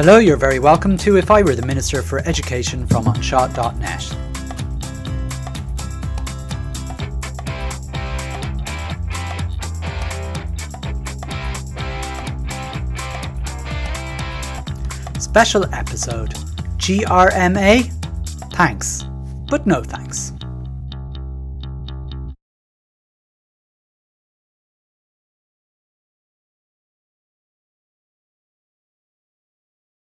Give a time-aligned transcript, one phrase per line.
[0.00, 4.00] Hello, you're very welcome to If I Were the Minister for Education from Anseo.net.
[15.20, 16.30] Special episode
[16.76, 17.92] GRMA?
[18.52, 19.02] Thanks,
[19.48, 20.32] but no thanks.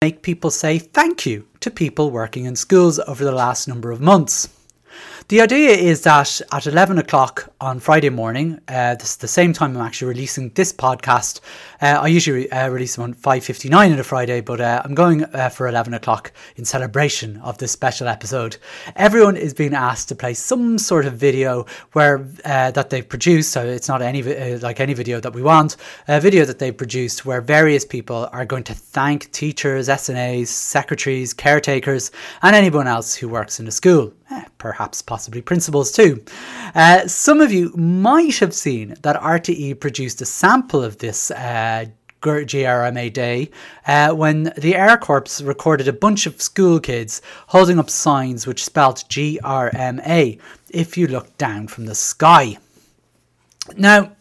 [0.06, 4.00] Make people say thank you to people working in schools over the last number of
[4.00, 4.48] months.
[5.28, 9.52] The idea is that at 11 o'clock on Friday morning, uh, this is the same
[9.52, 11.40] time I'm actually releasing this podcast.
[11.82, 15.24] Uh, I usually uh, release them on 5.59 on a Friday, but uh, I'm going
[15.24, 18.58] uh, for 11 o'clock in celebration of this special episode.
[18.94, 23.50] Everyone is being asked to play some sort of video where uh, that they've produced,
[23.50, 24.22] so it's not any
[24.58, 28.44] like any video that we want, a video that they've produced where various people are
[28.44, 34.12] going to thank teachers, SNAs, secretaries, caretakers, and anyone else who works in a school
[34.30, 36.24] eh, perhaps possibly principals too.
[36.74, 41.30] Uh, some of you might have seen that RTE produced a sample of this.
[41.30, 41.86] Uh,
[42.22, 43.50] GRMA Day
[43.86, 48.64] uh, when the Air Corps recorded a bunch of school kids holding up signs which
[48.64, 52.56] spelt GRMA if you look down from the sky.
[53.76, 54.12] Now,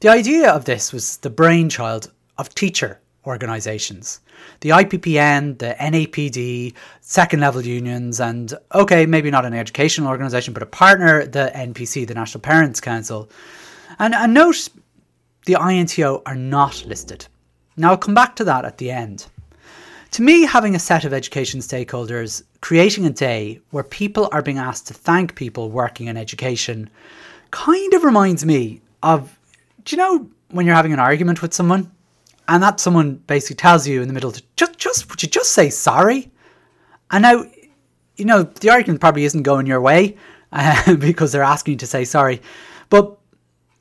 [0.00, 4.20] the idea of this was the brainchild of teacher organisations.
[4.60, 10.62] The IPPN, the NAPD, second level unions, and okay, maybe not an educational organisation, but
[10.62, 13.28] a partner, the NPC, the National Parents Council.
[13.98, 14.68] And, and note
[15.46, 17.26] the INTO are not listed.
[17.76, 19.26] Now I'll come back to that at the end.
[20.12, 24.58] To me, having a set of education stakeholders, creating a day where people are being
[24.58, 26.88] asked to thank people working in education,
[27.50, 29.38] kind of reminds me of
[29.84, 31.90] do you know when you're having an argument with someone
[32.48, 35.52] and that someone basically tells you in the middle to just just would you just
[35.52, 36.30] say sorry?
[37.10, 37.44] And now
[38.16, 40.16] you know the argument probably isn't going your way
[40.52, 42.40] uh, because they're asking you to say sorry.
[42.88, 43.16] But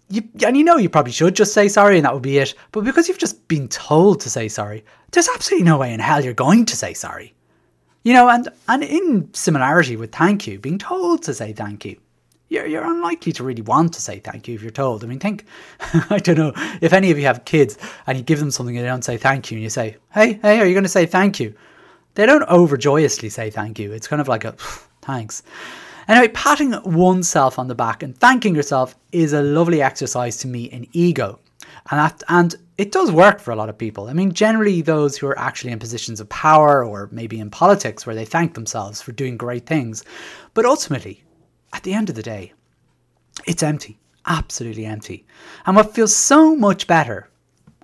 [0.09, 2.54] you and you know you probably should just say sorry and that would be it.
[2.72, 6.24] But because you've just been told to say sorry there's absolutely no way in hell
[6.24, 7.34] you're going to say sorry.
[8.04, 11.98] You know and and in similarity with thank you being told to say thank you
[12.50, 15.03] you're, you're unlikely to really want to say thank you if you're told.
[15.03, 15.45] I mean, think,
[16.09, 18.85] I don't know, if any of you have kids and you give them something and
[18.85, 21.06] they don't say thank you and you say, hey, hey, are you going to say
[21.06, 21.53] thank you?
[22.13, 23.91] They don't overjoyously say thank you.
[23.91, 24.53] It's kind of like a
[25.01, 25.44] thanks.
[26.07, 30.66] Anyway, patting oneself on the back and thanking yourself is a lovely exercise to me
[30.66, 31.39] in ego.
[31.89, 34.07] And that, and it does work for a lot of people.
[34.07, 38.06] I mean, generally those who are actually in positions of power or maybe in politics
[38.06, 40.03] where they thank themselves for doing great things.
[40.53, 41.23] But ultimately,
[41.74, 42.53] at the end of the day,
[43.46, 45.26] it's empty, absolutely empty.
[45.66, 47.30] And what feels so much better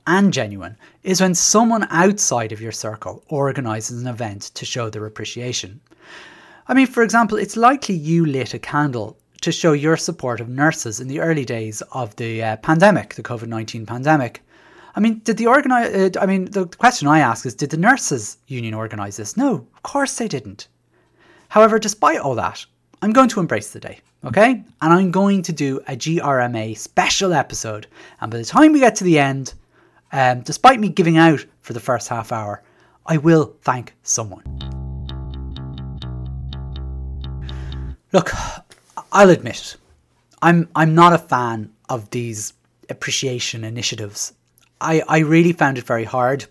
[0.08, 5.06] and genuine is when someone outside of your circle organises an event to show their
[5.06, 5.80] appreciation.
[6.68, 10.50] I mean, for example, it's likely you lit a candle to show your support of
[10.50, 14.41] nurses in the early days of the uh, pandemic, the COVID 19 pandemic.
[14.96, 16.16] I mean, did the organize?
[16.16, 19.38] Uh, I mean, the question I ask is, did the nurses union organise this?
[19.38, 20.68] No, of course they didn't.
[21.50, 22.66] However, despite all that,
[23.03, 24.63] I'm going to embrace the day, okay?
[24.81, 27.88] And I'm going to do a GRMA special episode.
[28.19, 29.56] And by the time we get to the end,
[30.12, 32.61] um, despite me giving out for the first half hour,
[33.07, 34.44] I will thank someone.
[38.13, 38.31] Look,
[39.11, 39.78] I'll admit it.
[40.44, 42.53] I'm I'm not a fan of these
[42.90, 44.34] appreciation initiatives.
[44.79, 46.45] I, I really found it very hard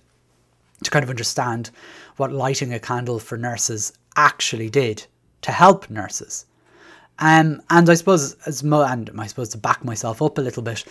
[0.83, 1.71] to kind of understand
[2.17, 5.07] what lighting a candle for nurses actually did
[5.43, 6.47] to help nurses.
[7.19, 10.63] Um, and I suppose, as mo- and I suppose to back myself up a little
[10.63, 10.85] bit,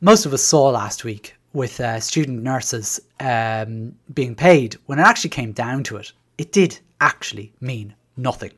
[0.00, 5.02] most of us saw last week with uh, student nurses um, being paid when it
[5.02, 8.52] actually came down to it, it did actually mean nothing.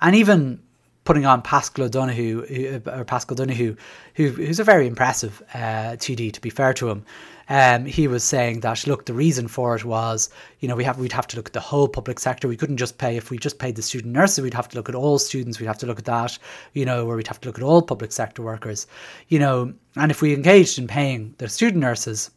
[0.00, 0.60] And even
[1.04, 3.76] putting on Paschal O'Donoghue, or Paschal Donohoe,
[4.14, 7.04] who, who's a very impressive uh, TD, to be fair to him,
[7.48, 10.30] um, he was saying that look, the reason for it was,
[10.60, 12.46] you know, we have we'd have to look at the whole public sector.
[12.46, 14.42] We couldn't just pay if we just paid the student nurses.
[14.42, 15.58] We'd have to look at all students.
[15.58, 16.38] We'd have to look at that,
[16.74, 18.86] you know, where we'd have to look at all public sector workers,
[19.28, 22.30] you know, and if we engaged in paying the student nurses,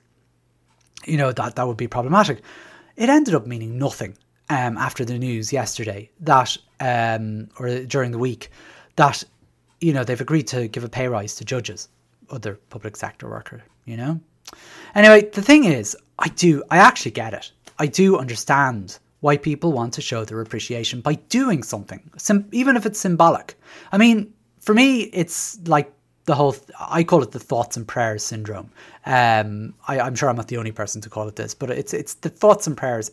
[1.06, 2.42] you know, that that would be problematic.
[2.95, 4.18] It ended up meaning nothing
[4.50, 8.50] um, after the news yesterday that, um, or during the week,
[8.95, 9.24] that
[9.81, 11.90] you know they've agreed to give a pay rise to judges,
[12.30, 13.63] other public sector worker.
[13.86, 14.19] You know,
[14.95, 17.51] Anyway, the thing is, I do, I actually get it.
[17.80, 22.75] I do understand why people want to show their appreciation by doing something, sim- even
[22.75, 23.57] if it's symbolic.
[23.92, 25.92] I mean, for me, it's like
[26.25, 28.69] the whole, th- I call it the thoughts and prayers syndrome.
[29.06, 31.94] Um, I, I'm sure I'm not the only person to call it this, but it's,
[31.94, 33.12] it's the thoughts and prayers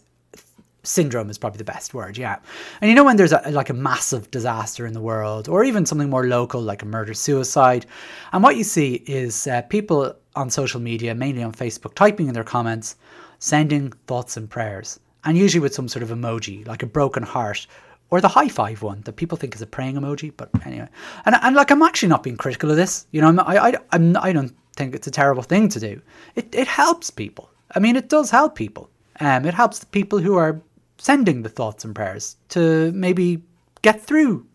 [0.82, 2.38] syndrome is probably the best word yeah.
[2.81, 5.87] And you know when there's a, like a massive disaster in the world or even
[5.87, 7.87] something more local like a murder suicide
[8.32, 12.35] and what you see is uh, people on social media mainly on facebook typing in
[12.35, 12.97] their comments
[13.38, 17.67] sending thoughts and prayers and usually with some sort of emoji like a broken heart
[18.11, 20.88] or the high five one that people think is a praying emoji but anyway.
[21.27, 23.75] And, and like i'm actually not being critical of this you know I'm, I, I,
[23.93, 26.00] I'm, i don't think it's a terrible thing to do.
[26.35, 27.50] It, it helps people.
[27.75, 28.88] I mean it does help people.
[29.21, 30.61] Um, it helps the people who are
[31.00, 33.43] sending the thoughts and prayers to maybe
[33.82, 34.47] get through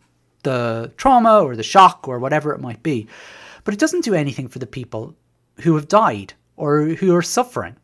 [0.44, 3.08] the trauma or the shock or whatever it might be.
[3.64, 5.16] But it doesn't do anything for the people
[5.62, 7.76] who have died or who are suffering.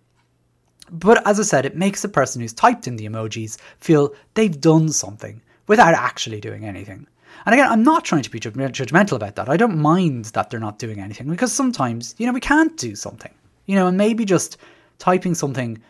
[0.92, 4.62] But as I said, it makes the person who's typed in the emojis feel they've
[4.62, 7.08] done something without actually doing anything.
[7.46, 9.50] And again, I'm not trying to be judgmental about that.
[9.50, 12.94] I don't mind that they're not doing anything because sometimes, you know, we can't do
[12.94, 13.34] something.
[13.66, 14.58] You know, and maybe just
[15.00, 15.82] typing something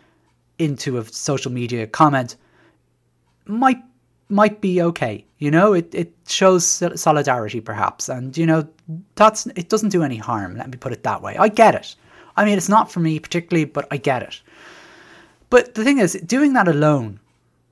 [0.59, 2.37] into a social media comment
[3.45, 3.83] might
[4.29, 5.25] might be okay.
[5.39, 8.67] You know, it, it shows solidarity perhaps, and you know
[9.15, 10.55] that's it doesn't do any harm.
[10.55, 11.35] Let me put it that way.
[11.37, 11.95] I get it.
[12.37, 14.41] I mean, it's not for me particularly, but I get it.
[15.49, 17.19] But the thing is, doing that alone,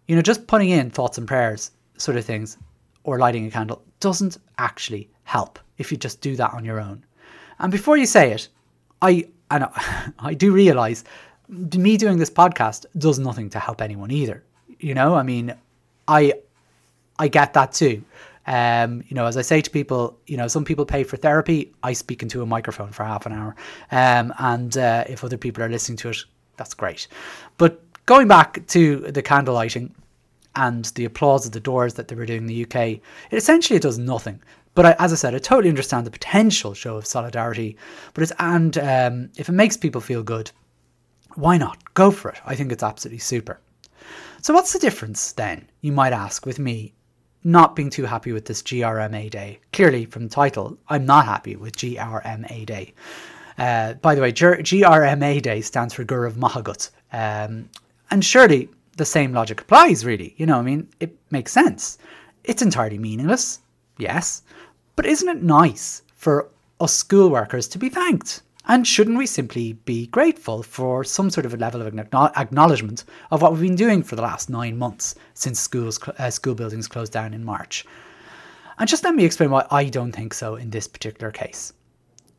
[0.08, 2.58] you know, just putting in thoughts and prayers, sort of things,
[3.04, 7.06] or lighting a candle, doesn't actually help if you just do that on your own.
[7.60, 8.50] And before you say it,
[9.02, 9.68] I and
[10.20, 11.04] I do realize
[11.48, 14.44] me doing this podcast does nothing to help anyone either.
[14.80, 15.54] You know, I mean,
[16.08, 16.34] I
[17.18, 18.04] I get that too.
[18.48, 21.72] Um, you know, as I say to people, you know, some people pay for therapy.
[21.84, 23.56] I speak into a microphone for half an hour,
[23.92, 26.18] um, and uh, if other people are listening to it,
[26.58, 27.08] that's great.
[27.58, 29.94] But going back to the candle lighting
[30.56, 33.02] and the applause at the doors that they were doing in the UK, it
[33.38, 34.42] essentially does nothing.
[34.74, 37.78] But I, as I said, I totally understand the potential show of solidarity.
[38.14, 40.52] But it's and um, if it makes people feel good,
[41.36, 42.40] why not go for it?
[42.46, 43.60] I think it's absolutely super.
[44.42, 46.94] So, what's the difference then, you might ask, with me
[47.44, 49.60] not being too happy with this GRMA Day?
[49.74, 52.94] Clearly, from the title, I'm not happy with GRMA Day.
[53.58, 56.90] Uh, by the way, GRMA Day stands for Go raibh maith agat.
[57.12, 57.70] Um,
[58.12, 60.34] and surely the same logic applies, really.
[60.38, 61.98] You know, I mean, it makes sense.
[62.46, 63.60] It's entirely meaningless,
[63.98, 64.44] yes,
[64.96, 66.50] but isn't it nice for
[66.80, 68.42] us school workers to be thanked?
[68.70, 71.88] And shouldn't we simply be grateful for some sort of a level of
[72.38, 76.54] acknowledgement of what we've been doing for the last nine months since schools, uh, school
[76.54, 77.84] buildings closed down in March?
[78.78, 81.74] And just let me explain why I don't think so in this particular case.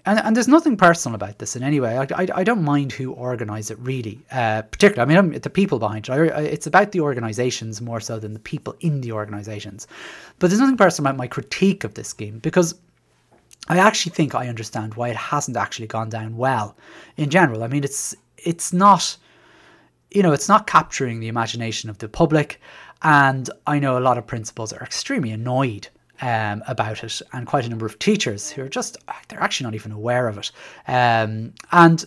[0.07, 1.99] And, and there's nothing personal about this in any way.
[1.99, 5.17] I, I, I don't mind who organise it really, uh, particularly.
[5.17, 6.13] I mean, the people behind it.
[6.13, 9.89] I, it's about the organisations more so than the people in the organisations.
[10.39, 12.77] But there's nothing personal about my critique of this scheme because
[13.69, 16.77] I actually think I understand why it hasn't actually gone down well
[17.17, 17.63] in general.
[17.63, 19.17] I mean, it's it's not,
[20.11, 22.61] you know, it's not capturing the imagination of the public,
[23.03, 25.89] and I know a lot of principals are extremely annoyed
[26.23, 28.99] um, about it, and quite a number of teachers who are just
[29.29, 30.51] they're actually not even aware of it,
[30.89, 32.05] um, and.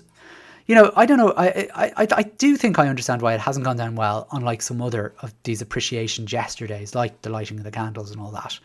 [0.65, 1.33] You know, I don't know.
[1.35, 4.81] I, I I do think I understand why it hasn't gone down well, unlike some
[4.81, 8.57] other of these appreciation gesture days, like the lighting of the candles and all that.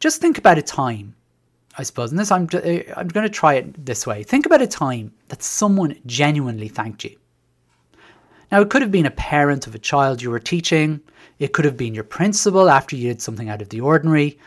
[0.00, 1.14] Just think about a time
[1.76, 2.10] I suppose.
[2.10, 4.22] And this, I'm, uh, I'm going to try it this way.
[4.22, 7.16] Think about a time that someone genuinely thanked you.
[8.52, 11.00] Now, it could have been a parent of a child you were teaching.
[11.38, 14.38] It could have been your principal after you did something out of the ordinary.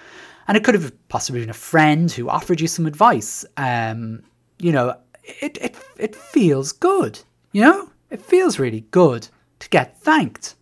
[0.47, 3.43] And it could have possibly been a friend who offered you some advice.
[3.57, 4.23] Um,
[4.59, 7.19] you know, it, it, it feels good.
[7.51, 9.27] You know, it feels really good
[9.59, 10.55] to get thanked.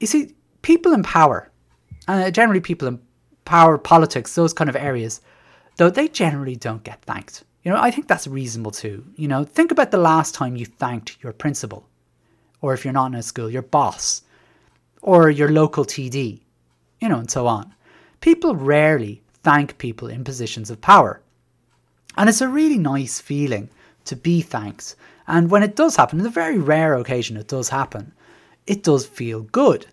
[0.00, 1.52] You see, people in power,
[2.08, 3.00] uh, generally people in
[3.44, 5.20] power, politics, those kind of areas,
[5.76, 7.44] though they generally don't get thanked.
[7.62, 9.04] You know, I think that's reasonable too.
[9.16, 11.88] You know, think about the last time you thanked your principal,
[12.60, 14.22] or if you're not in a school, your boss,
[15.02, 16.40] or your local TD,
[17.00, 17.74] you know, and so on.
[18.20, 21.20] People rarely thank people in positions of power.
[22.16, 23.68] And it's a really nice feeling
[24.06, 24.96] to be thanked.
[25.26, 28.12] And when it does happen, on a very rare occasion it does happen,
[28.66, 29.86] it does feel good.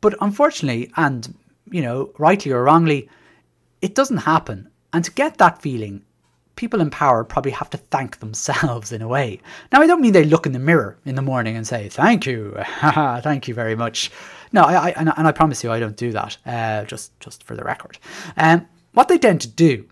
[0.00, 1.34] But unfortunately, and
[1.70, 3.08] you know, rightly or wrongly,
[3.82, 4.68] it doesn't happen.
[4.92, 6.02] And to get that feeling,
[6.56, 9.40] people in power probably have to thank themselves in a way.
[9.72, 12.26] Now, I don't mean they look in the mirror in the morning and say, thank
[12.26, 14.10] you, thank you very much.
[14.52, 17.54] No, I, I, and I promise you I don't do that, uh, just, just for
[17.54, 17.98] the record.
[18.36, 19.86] Um, what they tend to do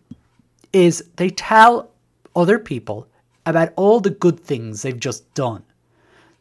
[0.73, 1.91] is they tell
[2.35, 3.07] other people
[3.47, 5.63] about all the good things they've just done.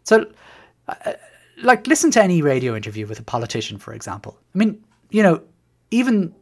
[0.04, 0.26] So,
[0.88, 1.14] uh,
[1.62, 4.38] like, listen to any radio interview with a politician, for example.
[4.54, 4.84] I mean,
[5.16, 5.42] you know,
[5.92, 6.36] even,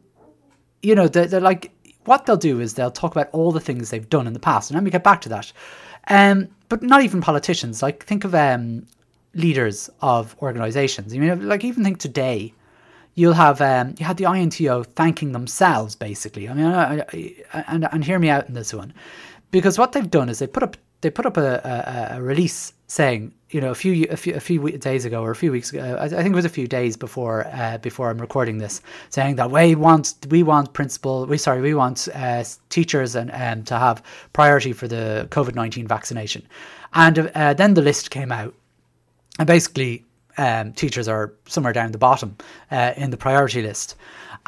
[0.82, 1.70] you know, they're, they're like,
[2.06, 4.70] what they'll do is they'll talk about all the things they've done in the past.
[4.70, 5.52] And let me get back to that.
[6.08, 7.82] Um, but not even politicians.
[7.82, 8.86] Like, think of um,
[9.34, 11.14] leaders of organisations.
[11.14, 12.52] I mean, like even think today,
[13.14, 16.48] you'll have um, you had the INTO thanking themselves basically.
[16.48, 16.98] I mean, I,
[17.52, 18.92] I, and and hear me out in this one,
[19.50, 22.73] because what they've done is they put up they put up a, a, a release
[22.86, 25.72] saying you know a few a few a few days ago or a few weeks
[25.72, 29.36] ago I, think it was a few days before uh, before I'm recording this saying
[29.36, 33.78] that we want we want principal we sorry we want uh, teachers and um, to
[33.78, 36.46] have priority for the COVID nineteen vaccination,
[36.92, 38.54] and uh, then the list came out,
[39.38, 40.04] and basically
[40.36, 42.36] um, teachers are somewhere down the bottom
[42.70, 43.96] uh, in the priority list,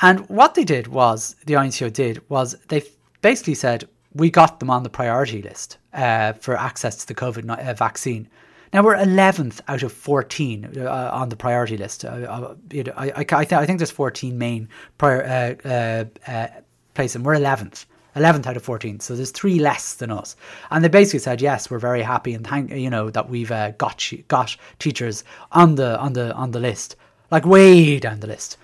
[0.03, 2.83] and what they did was the INTO did was they
[3.23, 7.49] basically said we got them on the priority list uh, for access to the COVID
[7.49, 8.29] uh, vaccine.
[8.73, 12.05] Now we're 11th out of 14 uh, on the priority list.
[12.05, 14.69] Uh, uh you know, I, I, th- I, think there's 14 main
[14.99, 16.47] prior, uh,
[16.95, 17.87] places, and we're 11th.
[18.17, 20.37] 11th out of 14 so there's three less than us
[20.71, 24.11] and they basically said yes we're very happy and thank you know that we've got
[24.29, 26.97] got teachers on the on the on the list
[27.31, 28.57] like way down the list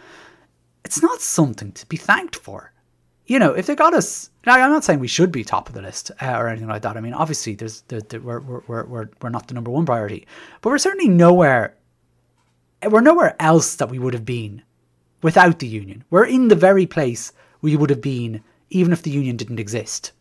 [0.87, 2.72] it's not something to be thanked for
[3.27, 5.75] you know, if they got us, now I'm not saying we should be top of
[5.75, 6.97] the list uh, or anything like that.
[6.97, 10.27] I mean, obviously, there's, there, there, we're, we're, we're, we're not the number one priority,
[10.61, 11.77] but we're certainly nowhere,
[12.89, 14.63] we're nowhere else that we would have been
[15.23, 16.05] without the union.
[16.11, 20.13] We're in the very place we would have been even if the union didn't exist.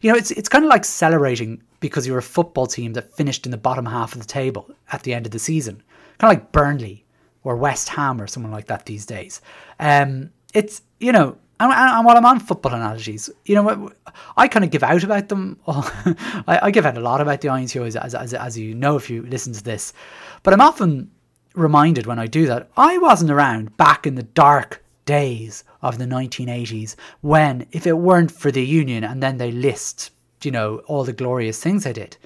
[0.00, 3.46] You know, it's it's kind of like celebrating because you're a football team that finished
[3.46, 5.82] in the bottom half of the table at the end of the season,
[6.18, 7.04] kind of like Burnley
[7.44, 9.40] or West Ham or someone like that these days.
[9.78, 13.90] Um, it's you know and, and, while I'm on football analogies, you know,
[14.36, 15.58] I kind of give out about them.
[15.66, 19.08] I, I, give out a lot about the INTO, as, as, as, you know if
[19.08, 19.94] you listen to this.
[20.42, 21.10] But I'm often
[21.54, 26.04] reminded when I do that, I wasn't around back in the dark days of the
[26.04, 30.10] 1980s when, if it weren't for the union and then they list,
[30.42, 32.18] you know, all the glorious things they did.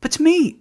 [0.00, 0.58] But to me,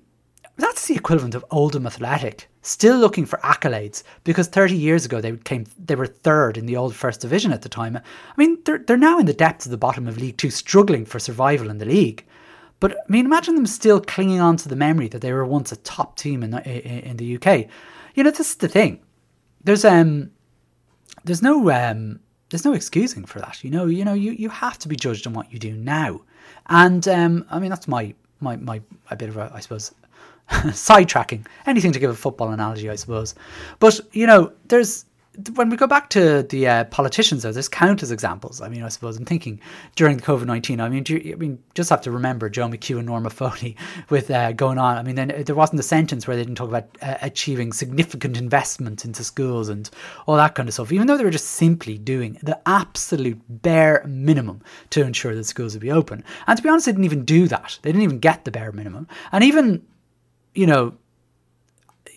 [0.57, 5.35] that's the equivalent of Oldham Athletic still looking for accolades because 30 years ago they
[5.37, 7.95] came they were third in the old first division at the time.
[7.97, 8.01] I
[8.37, 11.19] mean they're they're now in the depths of the bottom of League 2 struggling for
[11.19, 12.25] survival in the league.
[12.79, 15.71] But I mean imagine them still clinging on to the memory that they were once
[15.71, 17.67] a top team in the, in the UK.
[18.15, 19.01] You know this is the thing.
[19.63, 20.31] There's um
[21.25, 22.19] there's no um
[22.53, 23.63] there's no excusing for that.
[23.63, 26.21] You know, you know, you, you have to be judged on what you do now.
[26.67, 28.79] And um, I mean that's my my my
[29.09, 29.91] a bit of a I suppose
[30.49, 31.45] sidetracking.
[31.65, 33.35] Anything to give a football analogy, I suppose.
[33.79, 35.05] But you know, there's
[35.55, 38.61] when we go back to the uh, politicians, though, there's countless examples.
[38.61, 39.59] I mean, I suppose I'm thinking
[39.95, 40.79] during the COVID nineteen.
[40.79, 43.75] I mean, you, I mean, just have to remember Joe McHugh and Norma Foley
[44.09, 44.97] with uh, going on.
[44.97, 48.37] I mean, then there wasn't a sentence where they didn't talk about uh, achieving significant
[48.37, 49.89] investment into schools and
[50.27, 50.91] all that kind of stuff.
[50.91, 55.73] Even though they were just simply doing the absolute bare minimum to ensure that schools
[55.73, 56.23] would be open.
[56.45, 57.79] And to be honest, they didn't even do that.
[57.81, 59.07] They didn't even get the bare minimum.
[59.31, 59.83] And even
[60.55, 60.93] you know,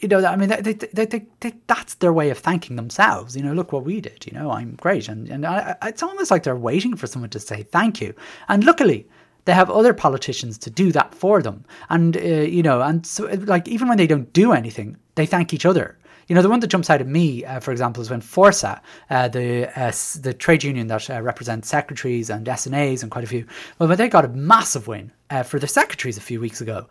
[0.00, 3.36] you know, I mean, they, they, they, they, that's their way of thanking themselves.
[3.36, 4.26] You know, look what we did.
[4.26, 7.40] You know, I'm great, and and I, it's almost like they're waiting for someone to
[7.40, 8.14] say thank you.
[8.48, 9.08] And luckily,
[9.46, 11.64] they have other politicians to do that for them.
[11.88, 15.54] And uh, you know, and so like even when they don't do anything, they thank
[15.54, 15.98] each other.
[16.28, 18.80] You know, the one that jumps out at me, uh, for example, is when Forsa,
[19.10, 23.28] uh, the uh, the trade union that uh, represents secretaries and SNAs and quite a
[23.28, 23.46] few,
[23.78, 26.86] well, they got a massive win uh, for the secretaries a few weeks ago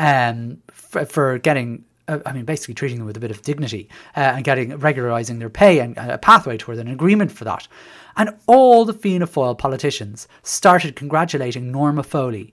[0.00, 3.88] um, for, for getting uh, I mean, basically treating them with a bit of dignity
[4.16, 7.68] uh, and getting regularising their pay and a pathway towards an agreement for that.
[8.16, 12.52] And all the Fianna Fáil politicians started congratulating Norma Foley,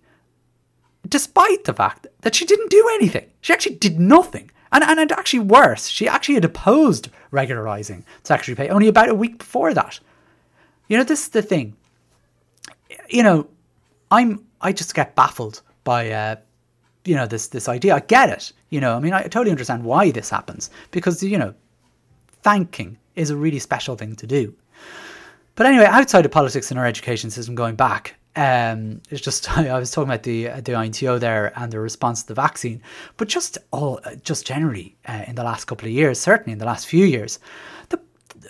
[1.08, 3.32] despite the fact that she didn't do anything.
[3.42, 4.52] She actually did nothing.
[4.72, 9.16] And, and, and actually worse, she actually had opposed regularising secretary pay only about a
[9.16, 10.00] week before that.
[10.90, 11.76] You know, this is the thing.
[13.10, 13.48] You know,
[14.12, 16.36] I'm I just get baffled by uh,
[17.08, 17.96] you know this this idea.
[17.96, 18.52] I get it.
[18.70, 21.54] You know, I mean, I totally understand why this happens because you know,
[22.44, 24.54] thanking is a really special thing to do.
[25.56, 29.80] But anyway, outside of politics and our education system, going back, um, it's just I
[29.80, 32.82] was talking about the the INTO there and the response to the vaccine,
[33.18, 36.66] but just all just generally uh, in the last couple of years, certainly in the
[36.66, 37.40] last few years,
[37.90, 38.00] the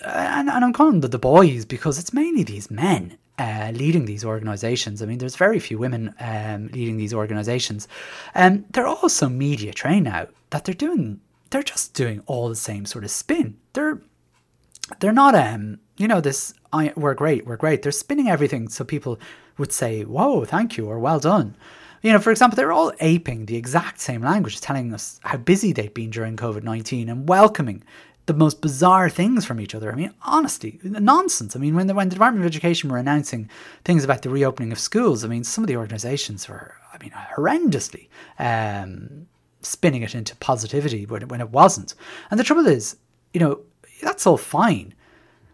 [0.04, 4.26] and, and I'm calling them the boys because it's mainly these men uh, leading these
[4.26, 5.02] organizations.
[5.02, 7.88] I mean, there's very few women um, leading these organizations.
[8.34, 12.56] And um, they're also media trained now that they're doing, they're just doing all the
[12.56, 13.58] same sort of spin.
[13.74, 14.02] They're,
[15.00, 17.82] they're not, um, you know, this, I, we're great, we're great.
[17.82, 19.20] They're spinning everything so people
[19.58, 21.56] would say, whoa, thank you, or well done.
[22.02, 25.74] You know, for example, they're all aping the exact same language, telling us how busy
[25.74, 27.84] they've been during COVID 19 and welcoming
[28.28, 29.92] the most bizarre things from each other.
[29.92, 31.56] I mean, honestly, nonsense.
[31.56, 33.50] I mean, when the, when the Department of Education were announcing
[33.86, 37.12] things about the reopening of schools, I mean, some of the organisations were, I mean,
[37.12, 39.28] horrendously, um,
[39.62, 41.96] spinning it into positivity when, when it wasn't.
[42.30, 42.98] And the trouble is,
[43.34, 43.62] you know,
[44.02, 44.94] that's all fine,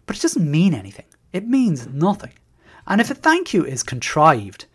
[0.08, 1.06] but it doesn't mean anything.
[1.32, 2.34] It means nothing.
[2.88, 4.66] And if a thank you is contrived,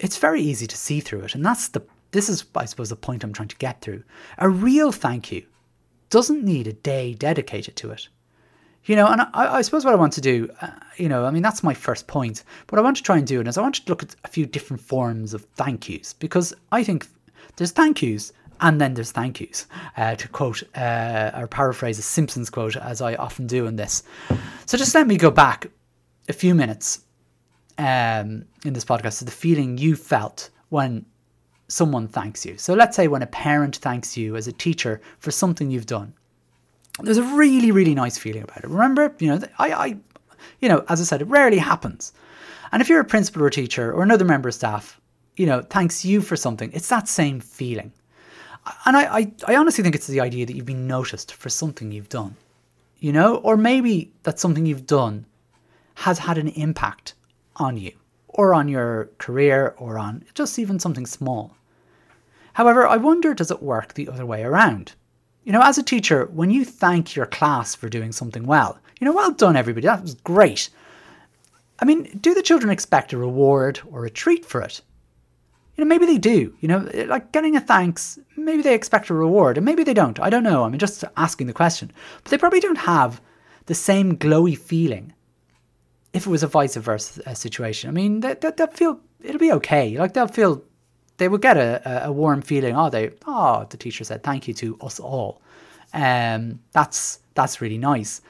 [0.00, 1.34] it's very easy to see through it.
[1.34, 4.02] And that's the this is, I suppose, the point I'm trying to get through.
[4.38, 5.44] A real thank you
[6.16, 8.08] doesn't need a day dedicated to it.
[8.86, 11.30] You know, and I, I suppose what I want to do, uh, you know, I
[11.30, 12.42] mean, that's my first point.
[12.70, 14.46] What I want to try and do is I want to look at a few
[14.46, 17.06] different forms of thank yous because I think
[17.56, 18.32] there's thank yous
[18.62, 19.66] and then there's thank yous,
[19.98, 24.02] uh, to quote uh, or paraphrase a Simpsons quote, as I often do in this.
[24.64, 25.66] So just let me go back
[26.30, 27.00] a few minutes
[27.76, 31.04] um, in this podcast to the feeling you felt when
[31.68, 32.56] someone thanks you.
[32.58, 36.14] So let's say when a parent thanks you as a teacher for something you've done.
[37.00, 38.70] There's a really, really nice feeling about it.
[38.70, 39.86] Remember, you know, I, I,
[40.60, 42.12] you know, as I said, it rarely happens.
[42.72, 45.00] And if you're a principal or a teacher or another member of staff,
[45.36, 47.92] you know, thanks you for something, it's that same feeling.
[48.84, 51.92] And I, I, I honestly think it's the idea that you've been noticed for something
[51.92, 52.36] you've done,
[52.98, 55.26] you know, or maybe that something you've done
[55.94, 57.14] has had an impact
[57.56, 57.92] on you
[58.36, 61.56] or on your career or on just even something small.
[62.52, 64.92] However, I wonder does it work the other way around?
[65.44, 69.04] You know, as a teacher, when you thank your class for doing something well, you
[69.04, 70.68] know, well done, everybody, that was great.
[71.78, 74.80] I mean, do the children expect a reward or a treat for it?
[75.76, 76.54] You know, maybe they do.
[76.60, 80.18] You know, like getting a thanks, maybe they expect a reward, and maybe they don't.
[80.20, 80.64] I don't know.
[80.64, 81.92] I mean, just asking the question.
[82.22, 83.20] But they probably don't have
[83.66, 85.12] the same glowy feeling
[86.16, 87.88] if it was a vice versa situation.
[87.88, 89.98] I mean, they, they, they'll feel, it'll be okay.
[89.98, 90.62] Like, they'll feel,
[91.18, 92.76] they will get a, a warm feeling.
[92.76, 95.40] Oh, they, oh, the teacher said thank you to us all.
[95.92, 98.20] Um, that's, that's really nice.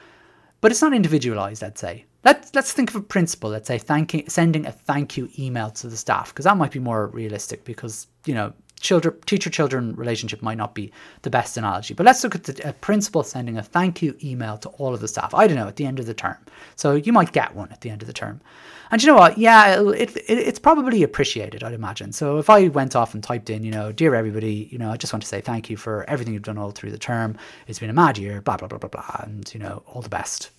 [0.61, 2.05] But it's not individualized, I'd say.
[2.23, 3.51] Let's let's think of a principal.
[3.51, 6.79] Let's say thanking, sending a thank you email to the staff because that might be
[6.79, 10.91] more realistic because you know children teacher children relationship might not be
[11.23, 11.93] the best analogy.
[11.93, 15.07] But let's look at the principal sending a thank you email to all of the
[15.07, 15.33] staff.
[15.33, 16.37] I don't know at the end of the term,
[16.75, 18.41] so you might get one at the end of the term.
[18.89, 19.37] And you know what?
[19.37, 22.13] Yeah, it, it, it's probably appreciated, I'd imagine.
[22.13, 24.97] So if I went off and typed in, you know, dear everybody, you know, I
[24.97, 27.37] just want to say thank you for everything you've done all through the term.
[27.67, 30.09] It's been a mad year, blah blah blah blah blah, and you know, all the
[30.09, 30.51] best,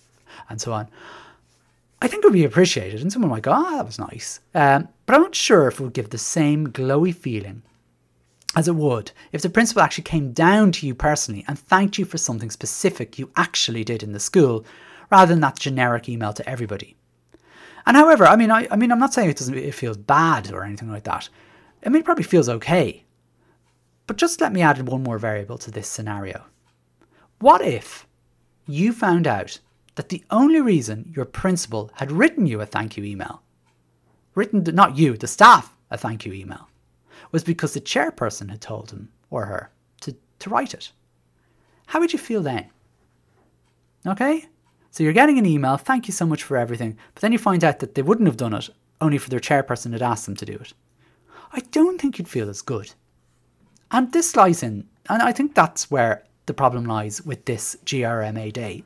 [0.49, 0.87] and so on.
[2.01, 4.39] I think it would be appreciated, and someone might go, "Ah, oh, that was nice,"
[4.53, 7.63] um, but I'm not sure if it would give the same glowy feeling
[8.55, 12.05] as it would if the principal actually came down to you personally and thanked you
[12.05, 14.65] for something specific you actually did in the school,
[15.11, 16.95] rather than that generic email to everybody.
[17.85, 20.51] And however, I mean, I, I mean, I'm not saying it doesn't, it feels bad
[20.51, 21.29] or anything like that.
[21.85, 23.03] I mean, it probably feels okay.
[24.05, 26.45] But just let me add one more variable to this scenario.
[27.39, 28.07] What if
[28.67, 29.59] you found out
[29.95, 33.41] that the only reason your principal had written you a thank you email,
[34.35, 36.68] written, not you, the staff, a thank you email,
[37.31, 40.91] was because the chairperson had told him or her to, to write it.
[41.87, 42.69] How would you feel then?
[44.05, 44.45] Okay?
[44.91, 47.63] So you're getting an email, thank you so much for everything, but then you find
[47.63, 48.69] out that they wouldn't have done it,
[49.01, 50.73] only for their chairperson had asked them to do it.
[51.51, 52.93] I don't think you'd feel as good.
[53.91, 58.51] And this lies in, and I think that's where the problem lies with this GRMA
[58.53, 58.83] day.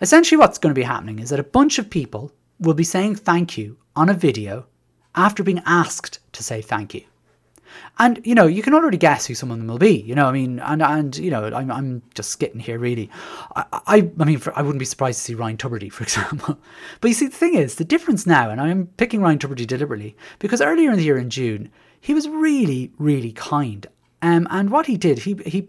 [0.00, 3.16] Essentially, what's going to be happening is that a bunch of people will be saying
[3.16, 4.66] thank you on a video
[5.14, 7.02] after being asked to say thank you.
[7.98, 10.00] And you know, you can already guess who some of them will be.
[10.00, 13.10] You know, I mean, and and you know, I'm I'm just skitting here, really.
[13.54, 16.58] I I, I mean, for, I wouldn't be surprised to see Ryan Tubridy, for example.
[17.00, 20.16] but you see, the thing is, the difference now, and I'm picking Ryan Tubridy deliberately
[20.38, 23.86] because earlier in the year in June, he was really, really kind.
[24.22, 25.68] Um, and what he did, he he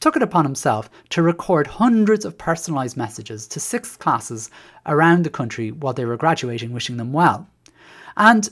[0.00, 4.50] took it upon himself to record hundreds of personalised messages to sixth classes
[4.84, 7.48] around the country while they were graduating, wishing them well.
[8.16, 8.48] And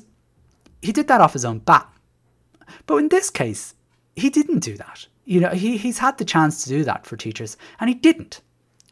[0.83, 1.89] he did that off his own bat.
[2.87, 3.75] But in this case,
[4.17, 5.07] he didn't do that.
[5.25, 8.41] You know, he, he's had the chance to do that for teachers, and he didn't.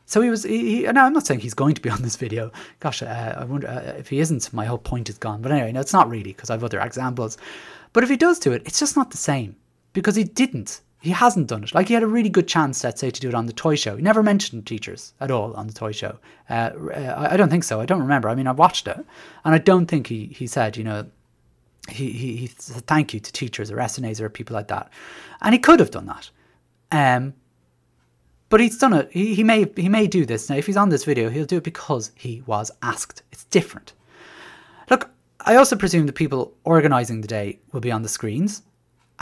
[0.07, 0.45] So he was.
[0.45, 2.51] He, he, now I'm not saying he's going to be on this video.
[2.81, 4.53] Gosh, uh, I wonder uh, if he isn't.
[4.53, 5.43] My whole point is gone.
[5.43, 7.39] But anyway, no, it's not really because I have other examples.
[7.93, 9.57] But if he does do it, it's just not the same
[9.93, 11.75] because he didn't he hasn't done it.
[11.75, 13.75] Like he had a really good chance, let's say, to do it on the toy
[13.75, 13.97] show.
[13.97, 16.17] He never mentioned teachers at all on the toy show.
[16.49, 17.81] Uh, uh I don't think so.
[17.81, 18.29] I don't remember.
[18.29, 19.05] I mean, I watched it,
[19.45, 21.07] and I don't think he he said, you know,
[21.89, 24.91] he he, he said thank you to teachers or SNAs or people like that,
[25.41, 26.31] and he could have done that.
[26.91, 27.35] Um,
[28.49, 29.09] but he's done it.
[29.13, 30.57] He, he may he may do this now.
[30.57, 33.23] If he's on this video, he'll do it because he was asked.
[33.33, 33.93] It's different.
[34.91, 38.63] Look, I also presume the people organising the day will be on the screens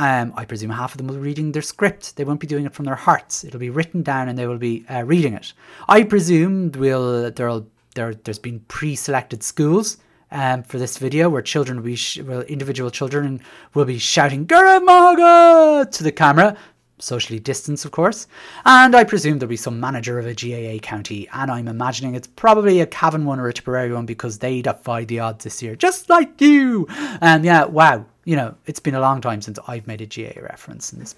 [0.01, 2.17] um, I presume half of them will be reading their script.
[2.17, 3.45] They won't be doing it from their hearts.
[3.45, 5.53] It'll be written down and they will be uh, reading it.
[5.91, 9.99] I presume will there'll there there's been pre-selected schools
[10.33, 13.41] um, for this video where children will be sh- well, individual children
[13.75, 16.57] will be shouting Go raibh maith agat to the camera.
[16.99, 18.27] socially distanced, of course.
[18.67, 22.27] And I presume there'll be some manager of a GAA county, and I'm imagining it's
[22.29, 25.75] probably a Cavan one or a Tipperary one because they defied the odds this year,
[25.75, 26.87] just like you.
[27.23, 30.43] And yeah, wow, you know, it's been a long time since I've made a GAA
[30.43, 31.15] reference in this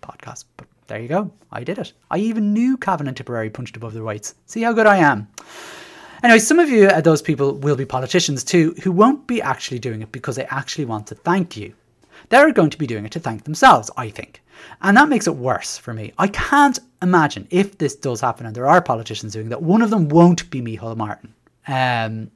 [0.00, 1.32] podcast, but there you go.
[1.50, 1.92] I did it.
[2.10, 4.36] I even knew Cavan and Tipperary punched above their weights.
[4.46, 5.26] See how good I am.
[6.22, 10.02] Anyway, some of you, those people, will be politicians too, who won't be actually doing
[10.02, 11.74] it because they actually want to thank you.
[12.28, 14.42] They're going to be doing it to thank themselves, I think.
[14.82, 16.12] And that makes it worse for me.
[16.18, 19.90] I can't imagine if this does happen and there are politicians doing that, one of
[19.90, 21.34] them won't be Micheál Martin.
[21.68, 22.30] Um,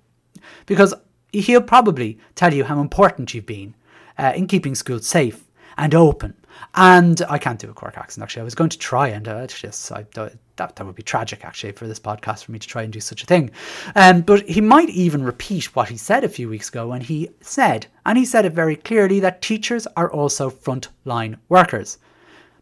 [0.67, 0.95] because
[1.33, 3.75] he'll probably tell you how important you've been
[4.19, 5.45] uh, in keeping schools safe
[5.77, 6.35] and open
[6.75, 8.43] and I can't do a Cork accent, actually.
[8.43, 11.73] I was going to try, and uh, just, I, that, that would be tragic, actually,
[11.73, 13.51] for this podcast for me to try and do such a thing.
[13.95, 17.31] Um, but he might even repeat what he said a few weeks ago when he
[17.41, 21.99] said, and he said it very clearly, that teachers are also frontline workers.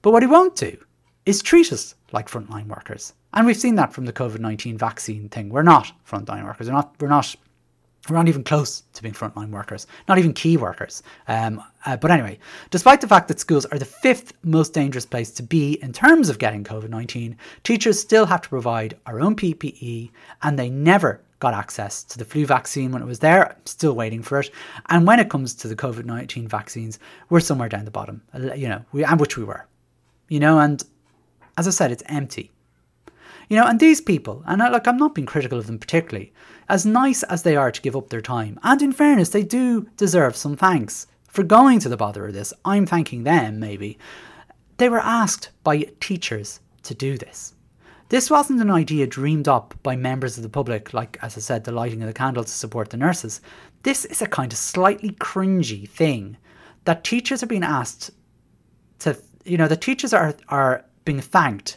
[0.03, 0.77] But what he won't do
[1.27, 3.13] is treat us like frontline workers.
[3.35, 5.51] And we've seen that from the COVID 19 vaccine thing.
[5.51, 6.69] We're not frontline workers.
[6.69, 7.37] We're not, we're not
[8.09, 11.03] we're not even close to being frontline workers, not even key workers.
[11.27, 12.39] Um, uh, but anyway,
[12.71, 16.29] despite the fact that schools are the fifth most dangerous place to be in terms
[16.29, 20.11] of getting COVID 19, teachers still have to provide our own PPE
[20.43, 23.51] and they never got access to the flu vaccine when it was there.
[23.51, 24.51] I'm still waiting for it.
[24.89, 28.23] And when it comes to the COVID 19 vaccines, we're somewhere down the bottom,
[28.57, 29.67] you know, we, and which we were,
[30.29, 30.83] you know, and
[31.57, 32.53] as I said, it's empty.
[33.49, 36.33] You know, and these people, and I, like I'm not being critical of them particularly,
[36.69, 39.89] as nice as they are to give up their time, and in fairness, they do
[39.97, 42.53] deserve some thanks for going to the bother of this.
[42.65, 43.99] I'm thanking them, maybe.
[44.77, 47.55] They were asked by teachers to do this.
[48.11, 51.65] This wasn't an idea dreamed up by members of the public, like, as I said,
[51.65, 53.43] the lighting of the candle to support the nurses.
[53.83, 56.39] This is a kind of slightly cringy thing
[56.85, 58.11] that teachers are being asked
[59.01, 61.77] to, you know, the teachers are, are being thanked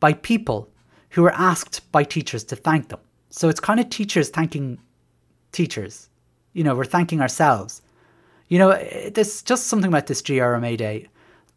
[0.00, 0.70] by people
[1.10, 3.00] who are asked by teachers to thank them.
[3.30, 4.78] So it's kind of teachers thanking
[5.52, 6.08] teachers.
[6.52, 7.82] You know, we're thanking ourselves.
[8.48, 8.70] You know,
[9.14, 11.08] there's just something about this GRMA day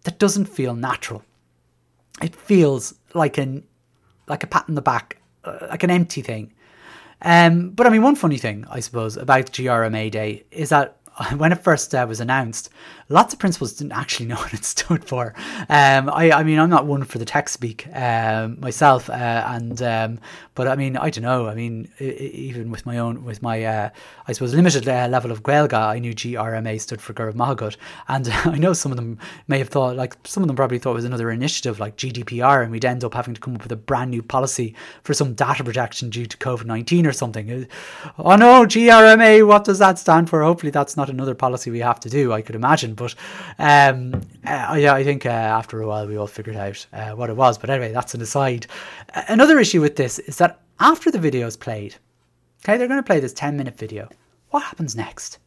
[0.04, 1.24] that doesn't feel natural.
[2.22, 3.64] It feels like an
[4.28, 6.54] like a pat in the back, uh, like an empty thing.
[7.24, 10.98] Um, but I mean, one funny thing I suppose about GRMA Day is that
[11.38, 12.70] when it first uh, was announced,
[13.10, 15.34] lots of principals didn't actually know what it stood for.
[15.70, 19.14] Um, I, I mean, I'm not one for the tech speak um, myself, uh,
[19.48, 20.20] and um,
[20.56, 21.48] but I mean, I don't know.
[21.48, 23.90] I mean, even with my own, with my, uh,
[24.28, 27.58] I suppose, limited uh, level of Gaeilge, I knew GRMA stood for Go raibh maith
[27.58, 30.80] agat, and I know some of them may have thought, like some of them probably
[30.80, 33.64] thought it was another initiative like GDPR, and we'd end up having to come up
[33.64, 37.52] with a brand new policy for some data protection due to COVID nineteen or something.
[37.52, 37.66] Uh,
[38.18, 40.44] oh no, GRMA, what does that stand for?
[40.44, 42.34] Hopefully, that's not another policy we have to do.
[42.34, 43.16] I could imagine, but
[43.60, 44.14] um,
[44.46, 47.36] uh, yeah, I think uh, after a while we all figured out uh, what it
[47.36, 47.58] was.
[47.58, 48.68] But anyway, that's an aside.
[49.28, 51.96] Another issue with this is that after the video is played,
[52.64, 54.10] okay, they're going to play this 10 minute video.
[54.50, 55.40] What happens next?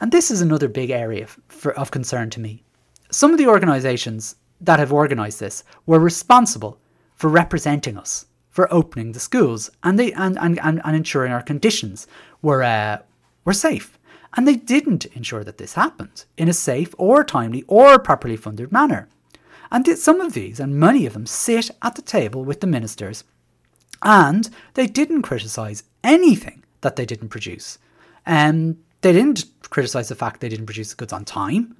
[0.00, 2.64] And this is another big area for, of concern to me.
[3.10, 6.78] Some of the organisations that have organised this were responsible
[7.14, 11.42] for representing us, for opening the schools, and they and, and, and, and ensuring our
[11.42, 12.06] conditions
[12.42, 12.98] were uh,
[13.44, 13.98] were safe.
[14.34, 18.72] And they didn't ensure that this happened in a safe or timely or properly funded
[18.72, 19.08] manner.
[19.70, 23.24] And some of these, and many of them, sit at the table with the ministers,
[24.02, 27.78] and they didn't criticise anything that they didn't produce.
[28.26, 31.76] And um, they didn't criticise the fact they didn't produce the goods on time.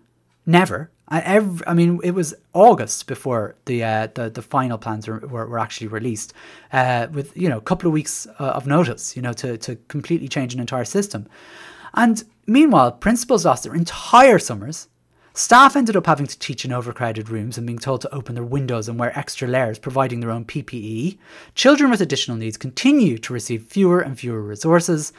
[0.46, 0.90] Never.
[1.08, 5.18] I, every, I mean, it was August before the uh, the, the final plans were,
[5.18, 6.32] were, were actually released,
[6.72, 9.76] uh, with you know a couple of weeks uh, of notice, you know, to to
[9.88, 11.28] completely change an entire system.
[11.94, 14.88] And meanwhile, principals lost their entire summers.
[15.34, 18.44] Staff ended up having to teach in overcrowded rooms and being told to open their
[18.44, 21.16] windows and wear extra layers, providing their own PPE.
[21.54, 25.12] Children with additional needs continue to receive fewer and fewer resources.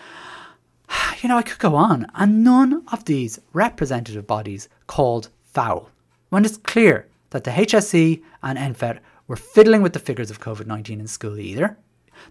[1.22, 5.90] You know, I could go on, and none of these representative bodies called foul
[6.30, 10.68] when it's clear that the HSE and NPHET were fiddling with the figures of COVID
[10.68, 11.78] 19 in school either.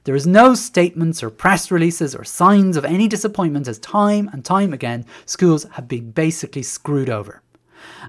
[0.05, 4.45] There is no statements or press releases or signs of any disappointment as time and
[4.45, 7.43] time again schools have been basically screwed over.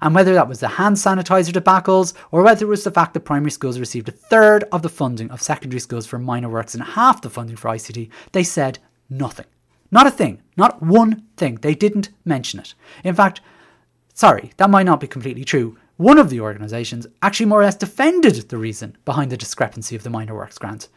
[0.01, 3.21] And whether that was the hand sanitizer debacles or whether it was the fact that
[3.21, 6.83] primary schools received a third of the funding of secondary schools for minor works and
[6.83, 9.45] half the funding for ICT, they said nothing.
[9.91, 10.41] Not a thing.
[10.57, 11.55] Not one thing.
[11.61, 12.73] They didn't mention it.
[13.03, 13.41] In fact,
[14.13, 15.77] sorry, that might not be completely true.
[15.97, 20.01] One of the organisations actually more or less defended the reason behind the discrepancy of
[20.01, 20.89] the minor works grant.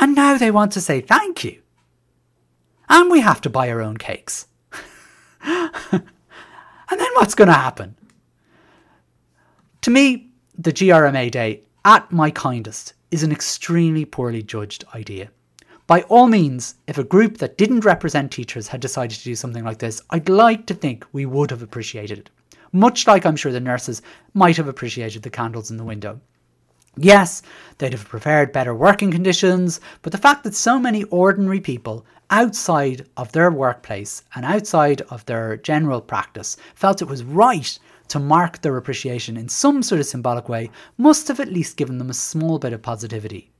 [0.00, 1.60] And now they want to say thank you.
[2.88, 4.46] And we have to buy our own cakes.
[5.42, 6.02] and
[6.88, 7.94] then what's going to happen?
[9.82, 15.30] To me, the GRMA Day at my kindest is an extremely poorly judged idea.
[15.86, 19.64] By all means, if a group that didn't represent teachers had decided to do something
[19.64, 22.30] like this, I'd like to think we would have appreciated it.
[22.72, 24.00] Much like I'm sure the nurses
[24.32, 26.20] might have appreciated the candles in the window.
[26.96, 27.42] Yes,
[27.78, 33.06] they'd have preferred better working conditions, but the fact that so many ordinary people outside
[33.16, 38.60] of their workplace and outside of their general practice felt it was right to mark
[38.60, 42.14] their appreciation in some sort of symbolic way must have at least given them a
[42.14, 43.50] small bit of positivity.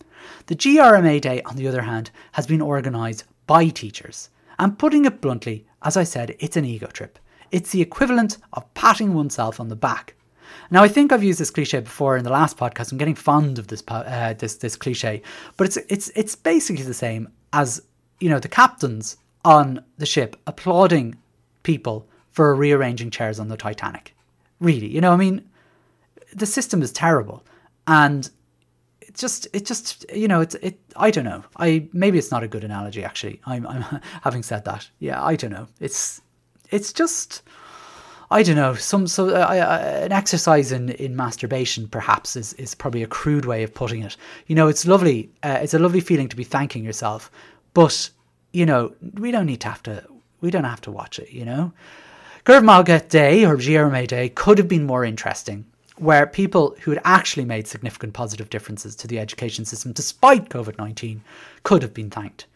[0.46, 4.28] The GRMA Day, on the other hand, has been organised by teachers.
[4.58, 7.18] And putting it bluntly, as I said, it's an ego trip.
[7.50, 10.14] It's the equivalent of patting oneself on the back.
[10.70, 12.92] Now, I think I've used this cliche before in the last podcast.
[12.92, 15.22] I'm getting fond of this uh, this this cliche,
[15.56, 17.82] but it's it's it's basically the same as
[18.20, 21.16] you know the captains on the ship applauding
[21.62, 24.14] people for rearranging chairs on the Titanic.
[24.60, 25.48] Really, you know, I mean,
[26.34, 27.44] the system is terrible,
[27.86, 28.30] and
[29.00, 31.44] it just it just you know it's it I don't know.
[31.56, 33.40] I maybe it's not a good analogy actually.
[33.46, 33.82] I'm I'm
[34.22, 34.88] having said that.
[34.98, 35.66] Yeah, I don't know.
[35.80, 36.20] It's
[36.70, 37.42] it's just
[38.32, 42.76] I don't know, some so uh, uh, an exercise in, in masturbation perhaps is, is
[42.76, 44.16] probably a crude way of putting it.
[44.46, 45.30] You know, it's lovely.
[45.42, 47.28] Uh, it's a lovely feeling to be thanking yourself,
[47.74, 48.08] but
[48.52, 50.04] you know, we don't need to have to.
[50.40, 51.32] We don't have to watch it.
[51.32, 51.72] You know,
[52.46, 55.66] Maith agat Day or GRMA Day could have been more interesting,
[55.96, 60.78] where people who had actually made significant positive differences to the education system despite COVID
[60.78, 61.22] nineteen
[61.64, 62.46] could have been thanked.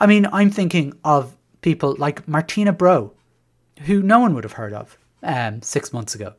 [0.00, 3.12] I mean, I'm thinking of people like Martina Bro,
[3.82, 6.34] who no one would have heard of um, six months ago.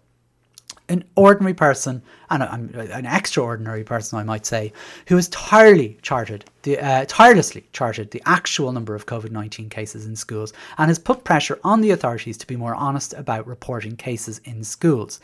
[0.89, 4.73] An ordinary person, and an extraordinary person, I might say,
[5.07, 10.17] who has charted the uh, tirelessly charted the actual number of COVID nineteen cases in
[10.17, 14.41] schools, and has put pressure on the authorities to be more honest about reporting cases
[14.43, 15.21] in schools.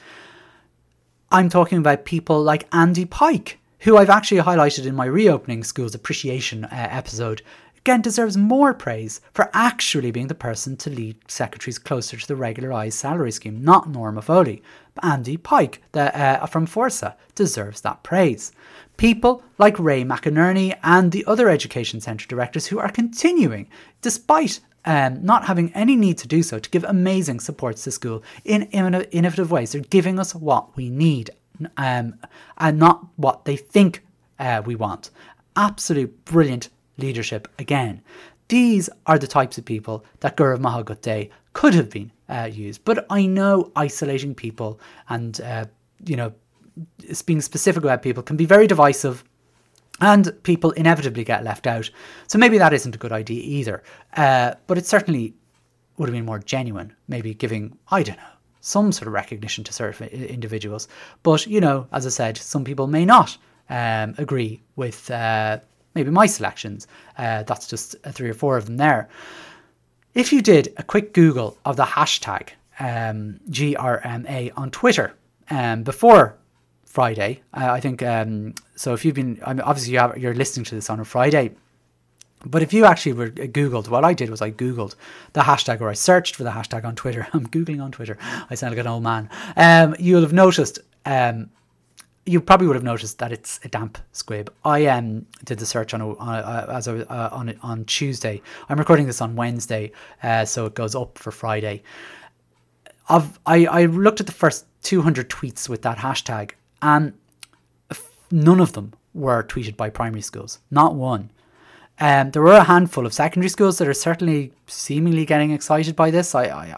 [1.32, 5.94] I'm talking about people like Andy Pike, who I've actually highlighted in my reopening schools
[5.94, 7.42] appreciation uh, episode,
[7.88, 12.36] again deserves more praise for actually being the person to lead secretaries closer to the
[12.36, 14.62] regularised salary scheme, not Norma Foley.
[15.02, 18.52] Andy Pike the, uh, from Forsa deserves that praise.
[18.98, 23.70] People like Ray McInerney and the other education centre directors who are continuing,
[24.02, 28.22] despite um, not having any need to do so, to give amazing supports to school
[28.44, 29.72] in innovative ways.
[29.72, 31.30] They're giving us what we need
[31.78, 32.16] um,
[32.58, 34.04] and not what they think
[34.40, 35.10] uh, we want.
[35.56, 36.68] Absolute brilliant
[36.98, 38.02] leadership again.
[38.50, 42.12] These are the types of people that Go raibh maith agat Day could have been
[42.30, 42.86] uh, used.
[42.86, 44.80] But I know isolating people
[45.10, 45.66] and, uh,
[46.06, 46.34] you know,
[47.26, 49.24] being specific about people can be very divisive
[50.00, 51.90] and people inevitably get left out.
[52.28, 53.84] So maybe that isn't a good idea either.
[54.16, 55.34] Uh, but it certainly
[55.98, 58.24] would have been more genuine, maybe giving, I don't know,
[58.62, 60.88] some sort of recognition to certain individuals.
[61.24, 63.38] But, you know, as I said, some people may not
[63.70, 65.60] um, agree with uh,
[65.98, 66.88] maybe my selections.
[67.18, 69.10] Uh, that's just three or four of them there.
[70.14, 75.14] If you did a quick Google of the hashtag um, GRMA on Twitter
[75.50, 76.38] um, before
[76.86, 78.94] Friday, uh, I think um, so.
[78.94, 81.52] If you've been, I mean, obviously you have, you're listening to this on a Friday,
[82.46, 84.96] but if you actually were uh, Googled, what I did was I Googled
[85.34, 87.28] the hashtag or I searched for the hashtag on Twitter.
[87.34, 88.18] I'm Googling on Twitter.
[88.50, 89.30] I sound like an old man.
[89.56, 91.50] Um, you'll have noticed um,
[92.28, 94.54] you probably would have noticed that it's a damp squib.
[94.66, 98.42] I um, did the search on, uh, as a, uh, on on Tuesday.
[98.70, 101.84] I'm recording this on Wednesday, uh, so it goes up for Friday.
[103.10, 107.14] I've, I I looked at the first 200 tweets with that hashtag, and
[108.30, 110.60] none of them were tweeted by primary schools.
[110.70, 111.32] Not one.
[112.00, 116.12] Um, there were a handful of secondary schools that are certainly seemingly getting excited by
[116.12, 116.36] this.
[116.36, 116.76] I, I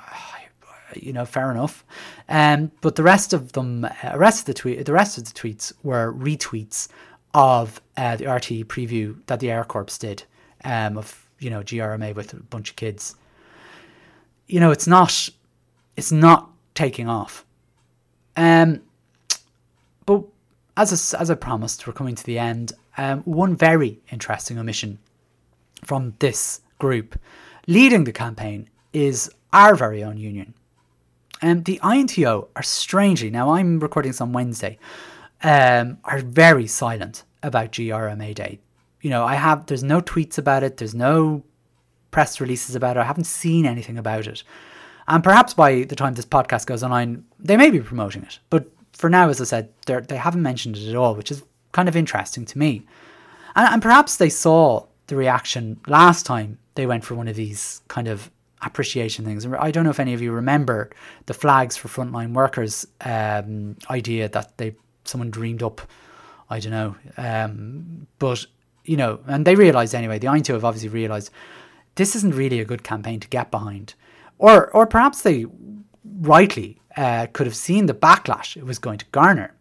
[1.03, 1.83] you know, fair enough.
[2.27, 5.31] Um, but the rest of them, uh, rest of the tweet, the rest of the
[5.31, 6.88] tweets were retweets
[7.33, 10.23] of uh, the RTE preview that the Air Corps did
[10.63, 13.15] um, of you know GRMA with a bunch of kids.
[14.47, 15.29] You know, it's not,
[15.95, 17.45] it's not taking off.
[18.35, 18.81] Um,
[20.05, 20.23] but
[20.75, 22.73] as I, as I promised, we're coming to the end.
[22.97, 24.97] Um, one very interesting omission
[25.83, 27.19] from this group
[27.67, 30.53] leading the campaign is our very own union,
[31.41, 34.78] um, the INTO are strangely, now I'm recording this on Wednesday,
[35.43, 38.60] um, are very silent about GRMA Day.
[39.02, 41.43] You know, I have, there's no tweets about it, there's no
[42.12, 44.43] press releases about it, I haven't seen anything about it.
[45.08, 48.39] And perhaps by the time this podcast goes online, they may be promoting it.
[48.49, 51.88] But for now, as I said, they haven't mentioned it at all, which is kind
[51.88, 52.86] of interesting to me.
[53.56, 57.82] And, and perhaps they saw the reaction last time they went for one of these
[57.88, 58.30] kind of
[58.61, 59.45] appreciation things.
[59.45, 60.89] I don't know if any of you remember
[61.25, 65.81] the flags for frontline workers um, idea that they someone dreamed up.
[66.49, 66.95] I don't know.
[67.17, 68.45] Um, but
[68.85, 70.19] you know, and they realised anyway.
[70.19, 71.31] The INTO have obviously realised
[71.95, 73.93] this isn't really a good campaign to get behind,
[74.37, 75.45] or or perhaps they
[76.21, 79.55] rightly uh, could have seen the backlash it was going to garner.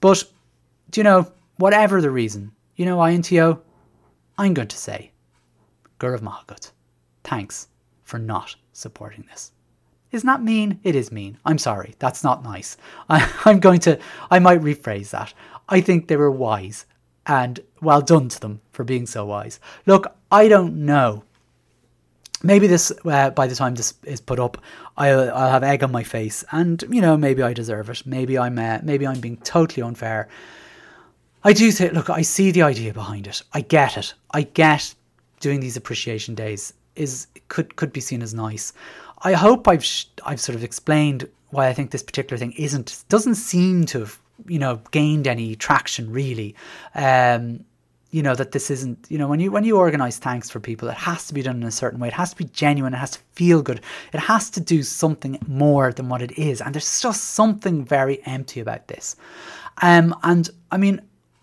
[0.00, 0.24] But
[0.90, 3.60] do you know, whatever the reason, you know, INTO,
[4.38, 5.10] I'm going to say,
[5.98, 6.70] Go raibh maith agat,
[7.24, 7.68] thanks
[8.06, 9.52] for not supporting this.
[10.12, 10.80] Isn't that mean?
[10.84, 11.36] It is mean.
[11.44, 11.94] I'm sorry.
[11.98, 12.78] That's not nice.
[13.10, 13.98] I, I'm going to,
[14.30, 15.34] I might rephrase that.
[15.68, 16.86] I think they were wise
[17.26, 19.58] and well done to them for being so wise.
[19.84, 21.24] Look, I don't know.
[22.42, 24.58] Maybe this, uh, by the time this is put up,
[24.96, 28.06] I'll, I'll have egg on my face, and you know, maybe I deserve it.
[28.06, 30.28] Maybe I'm, uh, maybe I'm being totally unfair.
[31.42, 31.94] I do think.
[31.94, 33.42] Look, I see the idea behind it.
[33.54, 34.12] I get it.
[34.32, 34.94] I get
[35.40, 38.72] doing these appreciation days is could could be seen as nice.
[39.22, 43.04] I hope I've sh- I've sort of explained why I think this particular thing isn't
[43.08, 46.54] doesn't seem to have you know gained any traction really.
[46.94, 47.64] Um,
[48.10, 50.88] you know that this isn't you know when you when you organize thanks for people
[50.88, 52.08] it has to be done in a certain way.
[52.08, 52.94] It has to be genuine.
[52.94, 53.80] It has to feel good.
[54.12, 56.60] It has to do something more than what it is.
[56.60, 59.16] And there's just something very empty about this.
[59.82, 61.00] Um and i mean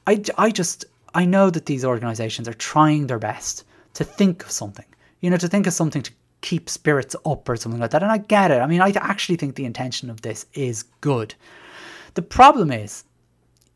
[0.07, 3.63] i i just i know that these organizations are trying their best
[3.93, 4.85] to think of something
[5.23, 8.11] you know to think of something to keep spirits up or something like that and
[8.11, 11.33] i get it i mean i actually think the intention of this is good
[12.13, 13.05] the problem is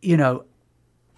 [0.02, 0.44] you know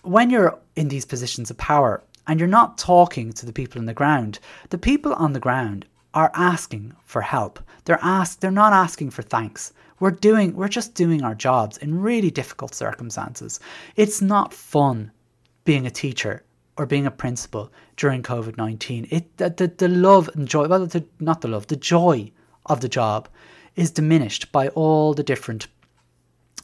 [0.04, 3.86] when you're in these positions of power and you're not talking to the people on
[3.86, 4.40] the ground,
[4.70, 7.60] the people on the ground are asking for help.
[7.86, 9.74] They're ask they're not asking for thanks.
[10.00, 13.60] We're doing we're just doing our jobs in really difficult circumstances.
[13.96, 15.12] It's not fun
[15.66, 16.44] being a teacher
[16.80, 19.06] or being a principal during COVID nineteen.
[19.12, 22.32] It the, the, the love and joy well the, not the love, the joy
[22.66, 23.28] of the job
[23.76, 25.68] is diminished by all the different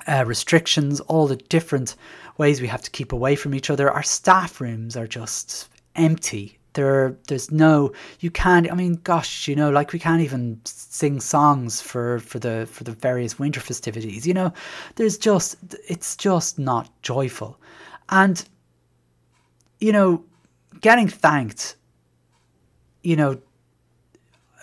[0.08, 1.96] uh, restrictions, all the different
[2.38, 3.92] ways we have to keep away from each other.
[3.92, 6.60] Our staff rooms are just empty.
[6.74, 7.94] There, there's no.
[8.20, 8.72] You can't.
[8.72, 12.84] I mean, gosh, you know, like we can't even sing songs for for the for
[12.84, 14.28] the various winter festivities.
[14.28, 14.54] You know,
[14.96, 17.60] there's just it's just not joyful,
[18.10, 18.46] and
[19.86, 20.24] you know,
[20.82, 21.76] getting thanked.
[23.04, 23.40] You know,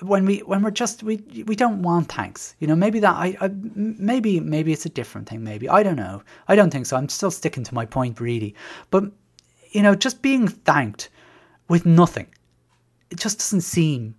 [0.00, 3.37] when we when we're just we we don't want thanks you know maybe that I,
[3.40, 6.96] I, maybe maybe it's a different thing maybe i don't know i don't think so
[6.96, 8.52] i'm still sticking to my point really
[8.90, 9.04] but
[9.70, 11.08] you know just being thanked
[11.68, 12.26] with nothing
[13.11, 14.16] it just doesn't seem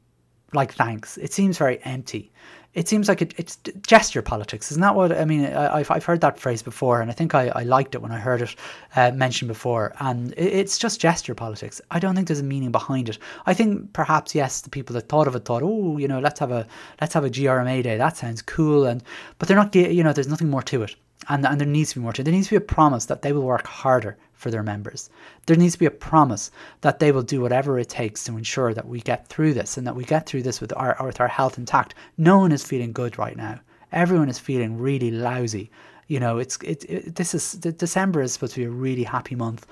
[0.53, 2.31] like thanks it seems very empty
[2.73, 4.71] it seems like it, it's gesture politics.
[4.71, 5.45] Isn't that what I mean?
[5.45, 8.11] I, have I've heard that phrase before, and I think I, I liked it when
[8.11, 8.55] I heard it
[8.95, 9.93] uh, mentioned before.
[9.99, 11.81] And it, it's just gesture politics.
[11.91, 13.19] I don't think there's a meaning behind it.
[13.45, 16.39] I think perhaps yes, the people that thought of it thought, oh, you know, let's
[16.39, 16.65] have a
[16.99, 17.97] let's have a GRMA day.
[17.97, 19.03] That sounds cool, and
[19.37, 19.75] but they're not.
[19.75, 20.95] You know, there's nothing more to it
[21.29, 22.25] and, and there needs to be more to it.
[22.25, 25.09] There needs to be a promise that they will work harder for their members.
[25.45, 28.73] There needs to be a promise that they will do whatever it takes to ensure
[28.73, 31.27] that we get through this and that we get through this with our with our
[31.27, 31.95] health intact.
[32.17, 33.59] No one is feeling good right now.
[33.91, 35.71] Everyone is feeling really lousy.
[36.07, 39.35] You know, it's it, it this is December is supposed to be a really happy
[39.35, 39.65] month.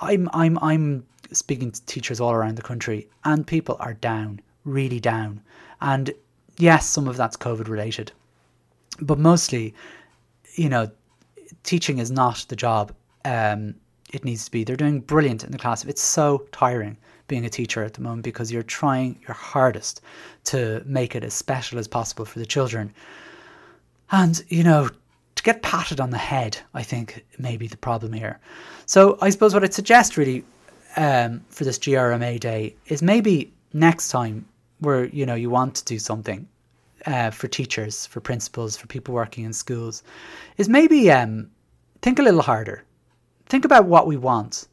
[0.00, 5.00] I'm I'm I'm speaking to teachers all around the country and people are down, really
[5.00, 5.40] down.
[5.80, 6.12] And
[6.58, 8.12] yes, some of that's COVID related.
[9.00, 9.74] But mostly
[10.54, 10.90] you know,
[11.62, 12.92] teaching is not the job
[13.24, 13.74] um,
[14.12, 14.64] it needs to be.
[14.64, 15.84] They're doing brilliant in the class.
[15.84, 16.96] It's so tiring
[17.28, 20.02] being a teacher at the moment because you're trying your hardest
[20.44, 22.92] to make it as special as possible for the children.
[24.10, 24.90] And, you know,
[25.36, 28.38] to get patted on the head, I think, may be the problem here.
[28.84, 30.44] So I suppose what I'd suggest really
[30.96, 34.46] um, for this GRMA day is maybe next time
[34.80, 36.46] where, you know, you want to do something
[37.06, 40.02] uh, for teachers, for principals, for people working in schools,
[40.56, 41.50] is maybe um,
[42.00, 42.84] think a little harder.
[43.46, 44.68] Think about what we want.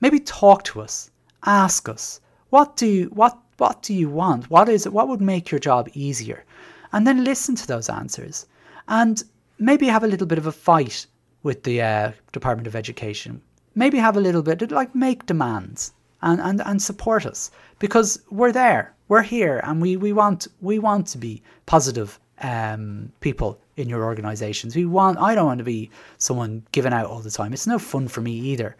[0.00, 1.10] Maybe talk to us.
[1.44, 2.20] Ask us.
[2.50, 4.50] What do you, what what do you want?
[4.50, 4.92] What is it?
[4.92, 6.44] What would make your job easier?
[6.92, 8.46] And then listen to those answers.
[8.88, 9.22] And
[9.58, 11.06] maybe have a little bit of a fight
[11.42, 13.42] with the uh, Department of Education.
[13.74, 15.92] Maybe have a little bit like make demands
[16.22, 20.78] and, and, and support us because we're there we're here and we, we want we
[20.78, 24.76] want to be positive um, people in your organizations.
[24.76, 27.52] We want I don't want to be someone giving out all the time.
[27.52, 28.76] It's no fun for me either.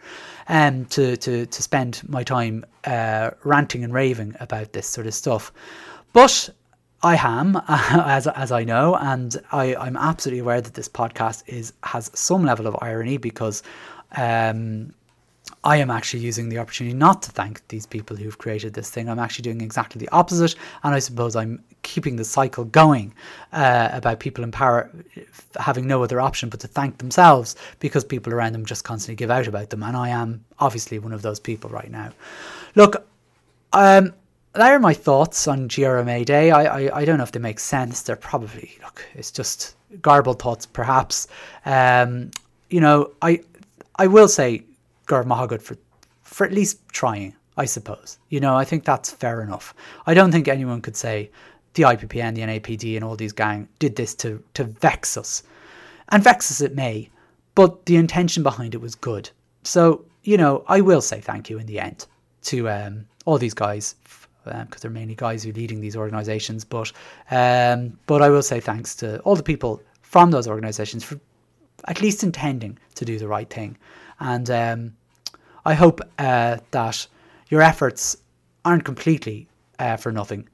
[0.47, 5.13] Um to to to spend my time uh, ranting and raving about this sort of
[5.13, 5.51] stuff.
[6.13, 6.49] But
[7.03, 11.73] I am, as, as I know, and I, I'm absolutely aware that this podcast is
[11.83, 13.63] has some level of irony because
[14.15, 14.93] um,
[15.63, 19.07] I am actually using the opportunity not to thank these people who've created this thing.
[19.07, 23.13] I'm actually doing exactly the opposite, and I suppose I'm keeping the cycle going
[23.53, 24.89] uh, about people in power
[25.59, 29.29] having no other option but to thank themselves because people around them just constantly give
[29.29, 32.11] out about them, and I am obviously one of those people right now.
[32.73, 33.05] Look,
[33.73, 34.13] um,
[34.53, 36.49] there are my thoughts on GRMA Day.
[36.49, 38.01] I, I, I don't know if they make sense.
[38.01, 39.05] They're probably look.
[39.13, 41.27] It's just garbled thoughts, perhaps.
[41.65, 42.31] Um,
[42.71, 43.41] you know, I
[43.97, 44.63] I will say
[45.05, 45.77] Go raibh maith agat for
[46.23, 48.17] for at least trying, I suppose.
[48.29, 49.73] You know, I think that's fair enough.
[50.05, 51.31] I don't think anyone could say
[51.73, 55.43] the IPPN, the NAPD, and all these gang did this to to vex us,
[56.09, 57.09] and vex us it may,
[57.55, 59.29] but the intention behind it was good.
[59.63, 62.05] So you know, I will say thank you in the end
[62.43, 63.95] to um, all these guys
[64.43, 66.63] because um, they're mainly guys who are leading these organisations.
[66.63, 66.91] But
[67.29, 71.19] um, but I will say thanks to all the people from those organisations for
[71.85, 73.77] at least intending to do the right thing,
[74.21, 74.93] and um,
[75.65, 77.07] I hope uh, that
[77.49, 78.15] your efforts
[78.63, 79.47] aren't completely
[79.79, 80.47] uh, for nothing.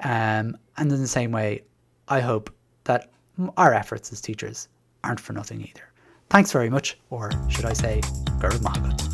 [0.00, 1.62] Um, and in the same way,
[2.08, 2.54] I hope
[2.84, 3.10] that
[3.56, 4.68] our efforts as teachers
[5.02, 5.88] aren't for nothing either.
[6.30, 8.00] Thanks very much, or should I say,
[8.40, 9.13] Go raibh maith agat.